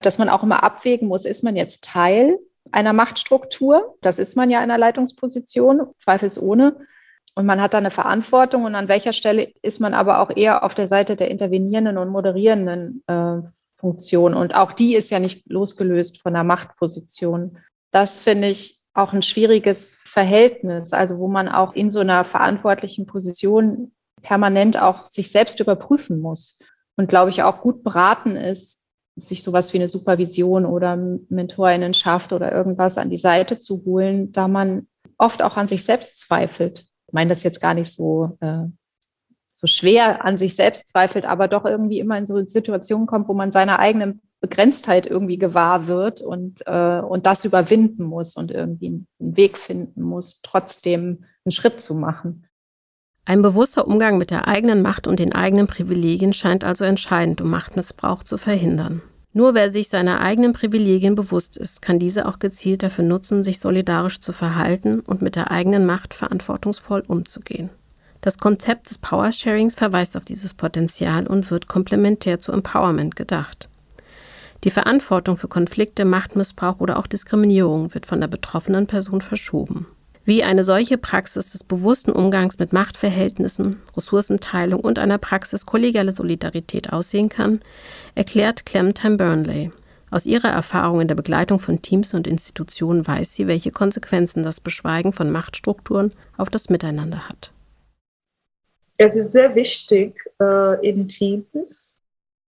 [0.00, 2.38] dass man auch immer abwägen muss, ist man jetzt Teil
[2.72, 3.96] einer Machtstruktur?
[4.00, 6.76] Das ist man ja in einer Leitungsposition, zweifelsohne.
[7.34, 10.64] Und man hat da eine Verantwortung und an welcher Stelle ist man aber auch eher
[10.64, 13.42] auf der Seite der intervenierenden und moderierenden äh,
[13.78, 14.34] Funktion.
[14.34, 17.58] Und auch die ist ja nicht losgelöst von der Machtposition.
[17.90, 23.04] Das finde ich auch ein schwieriges Verhältnis, also wo man auch in so einer verantwortlichen
[23.04, 26.58] Position permanent auch sich selbst überprüfen muss
[26.96, 28.82] und glaube ich auch gut beraten ist,
[29.16, 34.46] sich sowas wie eine Supervision oder Mentorinnenschaft oder irgendwas an die Seite zu holen, da
[34.46, 34.86] man
[35.18, 36.86] oft auch an sich selbst zweifelt.
[37.06, 38.64] Ich meine das jetzt gar nicht so, äh,
[39.52, 43.32] so schwer an sich selbst zweifelt, aber doch irgendwie immer in so Situationen kommt, wo
[43.32, 48.88] man seine eigene Begrenztheit irgendwie gewahr wird und, äh, und das überwinden muss und irgendwie
[48.88, 52.45] einen Weg finden muss, trotzdem einen Schritt zu machen.
[53.28, 57.50] Ein bewusster Umgang mit der eigenen Macht und den eigenen Privilegien scheint also entscheidend, um
[57.50, 59.02] Machtmissbrauch zu verhindern.
[59.32, 63.58] Nur wer sich seiner eigenen Privilegien bewusst ist, kann diese auch gezielt dafür nutzen, sich
[63.58, 67.68] solidarisch zu verhalten und mit der eigenen Macht verantwortungsvoll umzugehen.
[68.20, 73.68] Das Konzept des Powersharings verweist auf dieses Potenzial und wird komplementär zu Empowerment gedacht.
[74.62, 79.86] Die Verantwortung für Konflikte, Machtmissbrauch oder auch Diskriminierung wird von der betroffenen Person verschoben.
[80.26, 86.92] Wie eine solche Praxis des bewussten Umgangs mit Machtverhältnissen, Ressourcenteilung und einer Praxis kollegiale Solidarität
[86.92, 87.60] aussehen kann,
[88.16, 89.70] erklärt Clementine Burnley.
[90.10, 94.60] Aus ihrer Erfahrung in der Begleitung von Teams und Institutionen weiß sie, welche Konsequenzen das
[94.60, 97.52] Beschweigen von Machtstrukturen auf das Miteinander hat.
[98.96, 101.96] Es ist sehr wichtig äh, in Teams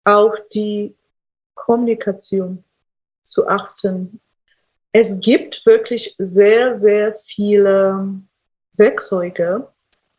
[0.06, 0.96] auch die
[1.54, 2.64] Kommunikation
[3.26, 4.20] zu achten
[4.92, 8.22] es gibt wirklich sehr, sehr viele
[8.74, 9.68] Werkzeuge,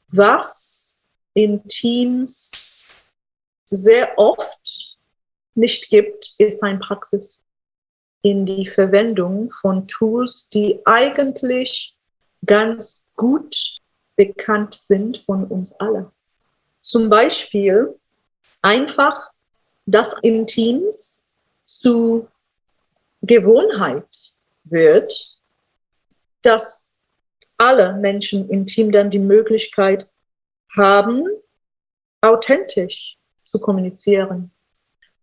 [0.08, 1.02] was
[1.34, 2.94] in Teams
[3.64, 4.96] sehr oft
[5.54, 7.40] nicht gibt, ist ein Praxis.
[8.22, 11.96] in die Verwendung von Tools, die eigentlich
[12.44, 13.78] ganz gut
[14.14, 16.10] bekannt sind von uns alle.
[16.82, 17.98] Zum Beispiel
[18.60, 19.30] einfach,
[19.86, 21.24] dass in Teams
[21.66, 22.28] zu
[23.22, 24.29] Gewohnheit
[24.64, 25.38] wird,
[26.42, 26.90] dass
[27.58, 30.08] alle Menschen im Team dann die Möglichkeit
[30.74, 31.24] haben,
[32.22, 34.50] authentisch zu kommunizieren,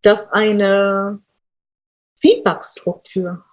[0.02, 1.20] dass eine
[2.20, 3.44] Feedbackstruktur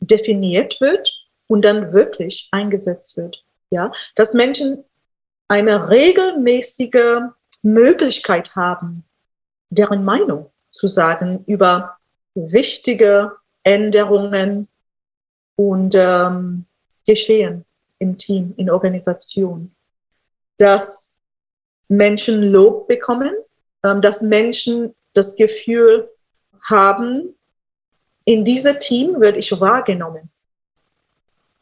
[0.00, 1.12] definiert wird
[1.48, 3.44] und dann wirklich eingesetzt wird.
[3.70, 4.84] Ja, dass Menschen
[5.48, 7.30] eine regelmäßige
[7.62, 9.04] Möglichkeit haben,
[9.70, 11.96] deren Meinung zu sagen über
[12.34, 13.32] wichtige
[13.66, 14.68] Änderungen
[15.56, 16.64] und ähm,
[17.04, 17.64] Geschehen
[17.98, 19.74] im Team, in Organisation.
[20.56, 21.18] Dass
[21.88, 23.34] Menschen Lob bekommen,
[23.82, 26.08] ähm, dass Menschen das Gefühl
[26.62, 27.34] haben,
[28.24, 30.30] in diesem Team werde ich wahrgenommen,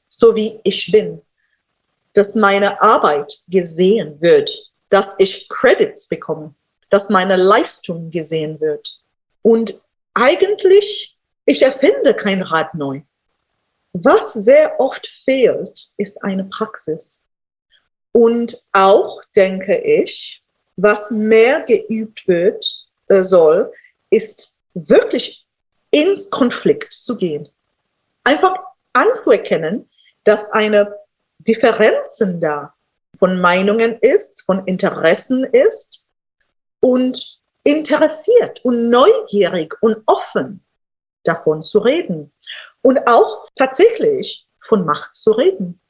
[0.09, 1.23] so wie ich bin,
[2.13, 4.51] dass meine Arbeit gesehen wird,
[4.91, 6.55] dass ich Credits bekomme,
[6.91, 8.89] dass meine Leistung gesehen wird.
[9.43, 9.81] Und
[10.15, 11.14] eigentlich,
[11.47, 13.03] ich erfinde kein Rad neu.
[13.93, 17.23] Was sehr oft fehlt, ist eine Praxis.
[18.13, 20.43] Und auch, denke ich,
[20.77, 22.67] was mehr geübt wird
[23.09, 23.73] äh, soll,
[24.11, 25.47] ist wirklich
[25.91, 27.49] ins Konflikt zu gehen.
[28.25, 28.59] Einfach
[28.93, 29.89] anzuerkennen,
[30.25, 30.97] dass eine
[31.39, 32.75] Differenzen da
[33.19, 36.05] von Meinungen ist, von Interessen ist
[36.81, 40.64] und interessiert und neugierig und offen
[41.25, 42.33] davon zu reden
[42.83, 45.81] und auch tatsächlich von Macht zu reden.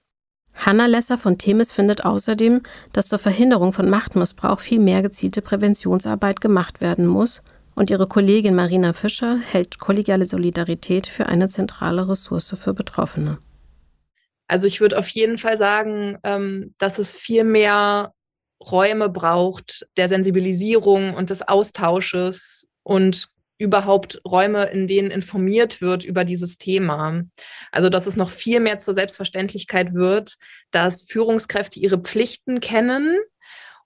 [0.55, 6.41] Hanna Lesser von Themis findet außerdem, dass zur Verhinderung von Machtmissbrauch viel mehr gezielte Präventionsarbeit
[6.41, 7.43] gemacht werden muss
[7.75, 13.39] und ihre Kollegin Marina Fischer hält kollegiale Solidarität für eine zentrale Ressource für Betroffene.
[14.47, 18.13] Also ich würde auf jeden Fall sagen, ähm, dass es viel mehr
[18.61, 26.25] Räume braucht der Sensibilisierung und des Austausches und überhaupt Räume, in denen informiert wird über
[26.25, 27.23] dieses Thema.
[27.71, 30.35] Also dass es noch viel mehr zur Selbstverständlichkeit wird,
[30.71, 33.19] dass Führungskräfte ihre Pflichten kennen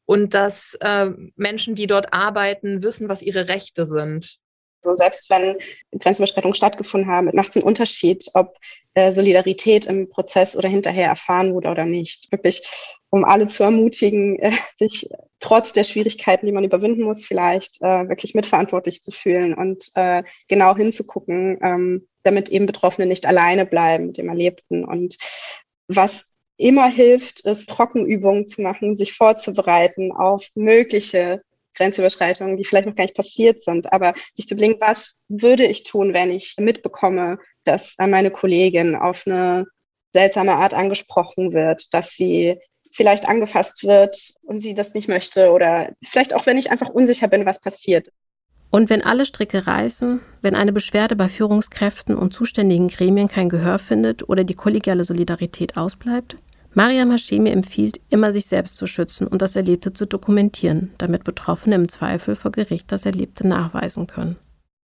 [0.06, 4.38] und dass äh, Menschen, die dort arbeiten, wissen, was ihre Rechte sind.
[4.80, 5.58] So selbst wenn
[5.98, 8.56] Grenzüberschreitungen stattgefunden haben, macht es einen Unterschied, ob
[8.94, 12.30] äh, Solidarität im Prozess oder hinterher erfahren wurde oder nicht.
[12.32, 12.62] Wirklich,
[13.10, 15.08] um alle zu ermutigen, äh, sich
[15.40, 20.22] trotz der Schwierigkeiten, die man überwinden muss, vielleicht äh, wirklich mitverantwortlich zu fühlen und äh,
[20.48, 24.84] genau hinzugucken, ähm, damit eben Betroffene nicht alleine bleiben mit dem Erlebten.
[24.84, 25.16] Und
[25.86, 31.42] was immer hilft, ist Trockenübungen zu machen, sich vorzubereiten auf mögliche
[31.76, 35.84] Grenzüberschreitungen, die vielleicht noch gar nicht passiert sind, aber sich zu überlegen, was würde ich
[35.84, 39.66] tun, wenn ich mitbekomme, dass meine Kollegin auf eine
[40.12, 42.58] seltsame Art angesprochen wird, dass sie
[42.92, 47.28] vielleicht angefasst wird und sie das nicht möchte oder vielleicht auch, wenn ich einfach unsicher
[47.28, 48.08] bin, was passiert.
[48.70, 53.78] Und wenn alle Stricke reißen, wenn eine Beschwerde bei Führungskräften und zuständigen Gremien kein Gehör
[53.78, 56.36] findet oder die kollegiale Solidarität ausbleibt?
[56.74, 61.74] Mariam Hashemi empfiehlt, immer sich selbst zu schützen und das Erlebte zu dokumentieren, damit Betroffene
[61.76, 64.36] im Zweifel vor Gericht das Erlebte nachweisen können.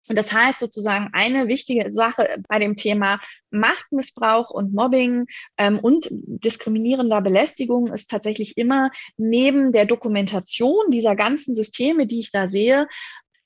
[0.09, 6.09] Und das heißt sozusagen eine wichtige Sache bei dem Thema Machtmissbrauch und Mobbing ähm, und
[6.11, 12.87] diskriminierender Belästigung ist tatsächlich immer neben der Dokumentation dieser ganzen Systeme, die ich da sehe,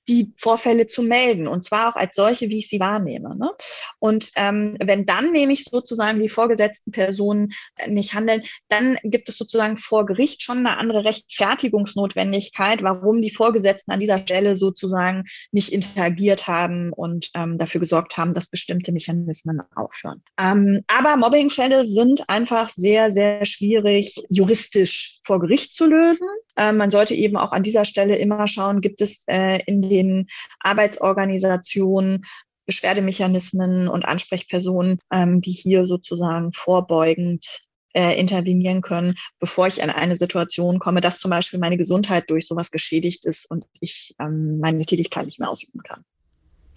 [0.09, 3.37] die Vorfälle zu melden und zwar auch als solche, wie ich sie wahrnehme.
[3.37, 3.51] Ne?
[3.99, 9.37] Und ähm, wenn dann nämlich sozusagen die vorgesetzten Personen äh, nicht handeln, dann gibt es
[9.37, 15.73] sozusagen vor Gericht schon eine andere Rechtfertigungsnotwendigkeit, warum die Vorgesetzten an dieser Stelle sozusagen nicht
[15.73, 20.23] interagiert haben und ähm, dafür gesorgt haben, dass bestimmte Mechanismen aufhören.
[20.39, 26.29] Ähm, aber Mobbingfälle sind einfach sehr, sehr schwierig juristisch vor Gericht zu lösen.
[26.59, 30.29] Ähm, man sollte eben auch an dieser Stelle immer schauen, gibt es äh, in den
[30.61, 32.27] Arbeitsorganisationen
[32.67, 37.63] Beschwerdemechanismen und Ansprechpersonen, ähm, die hier sozusagen vorbeugend
[37.95, 42.47] äh, intervenieren können, bevor ich in eine Situation komme, dass zum Beispiel meine Gesundheit durch
[42.47, 46.05] sowas geschädigt ist und ich ähm, meine Tätigkeit nicht mehr ausüben kann.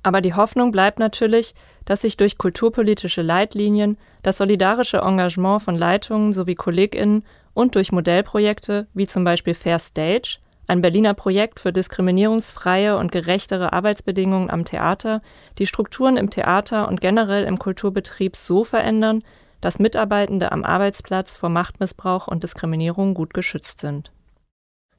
[0.03, 1.53] Aber die Hoffnung bleibt natürlich,
[1.85, 7.23] dass sich durch kulturpolitische Leitlinien das solidarische Engagement von Leitungen sowie KollegInnen
[7.53, 13.73] und durch Modellprojekte wie zum Beispiel Fair Stage, ein Berliner Projekt für diskriminierungsfreie und gerechtere
[13.73, 15.21] Arbeitsbedingungen am Theater,
[15.57, 19.23] die Strukturen im Theater und generell im Kulturbetrieb so verändern,
[19.59, 24.11] dass Mitarbeitende am Arbeitsplatz vor Machtmissbrauch und Diskriminierung gut geschützt sind.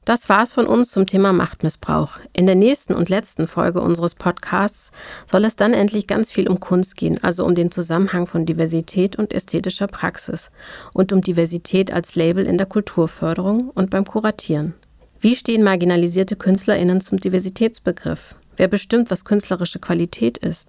[0.05, 2.19] Das war's von uns zum Thema Machtmissbrauch.
[2.33, 4.91] In der nächsten und letzten Folge unseres Podcasts
[5.31, 9.15] soll es dann endlich ganz viel um Kunst gehen, also um den Zusammenhang von Diversität
[9.15, 10.51] und ästhetischer Praxis
[10.91, 14.73] und um Diversität als Label in der Kulturförderung und beim Kuratieren.
[15.21, 18.35] Wie stehen marginalisierte KünstlerInnen zum Diversitätsbegriff?
[18.57, 20.67] Wer bestimmt, was künstlerische Qualität ist?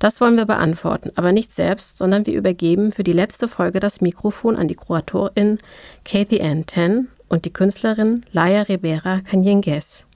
[0.00, 4.00] Das wollen wir beantworten, aber nicht selbst, sondern wir übergeben für die letzte Folge das
[4.00, 5.58] Mikrofon an die Kuratorin
[6.04, 10.06] Kathy Ann Ten und die Künstlerin Laia Ribera Canyengues.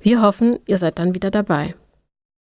[0.00, 1.74] Wir hoffen, ihr seid dann wieder dabei.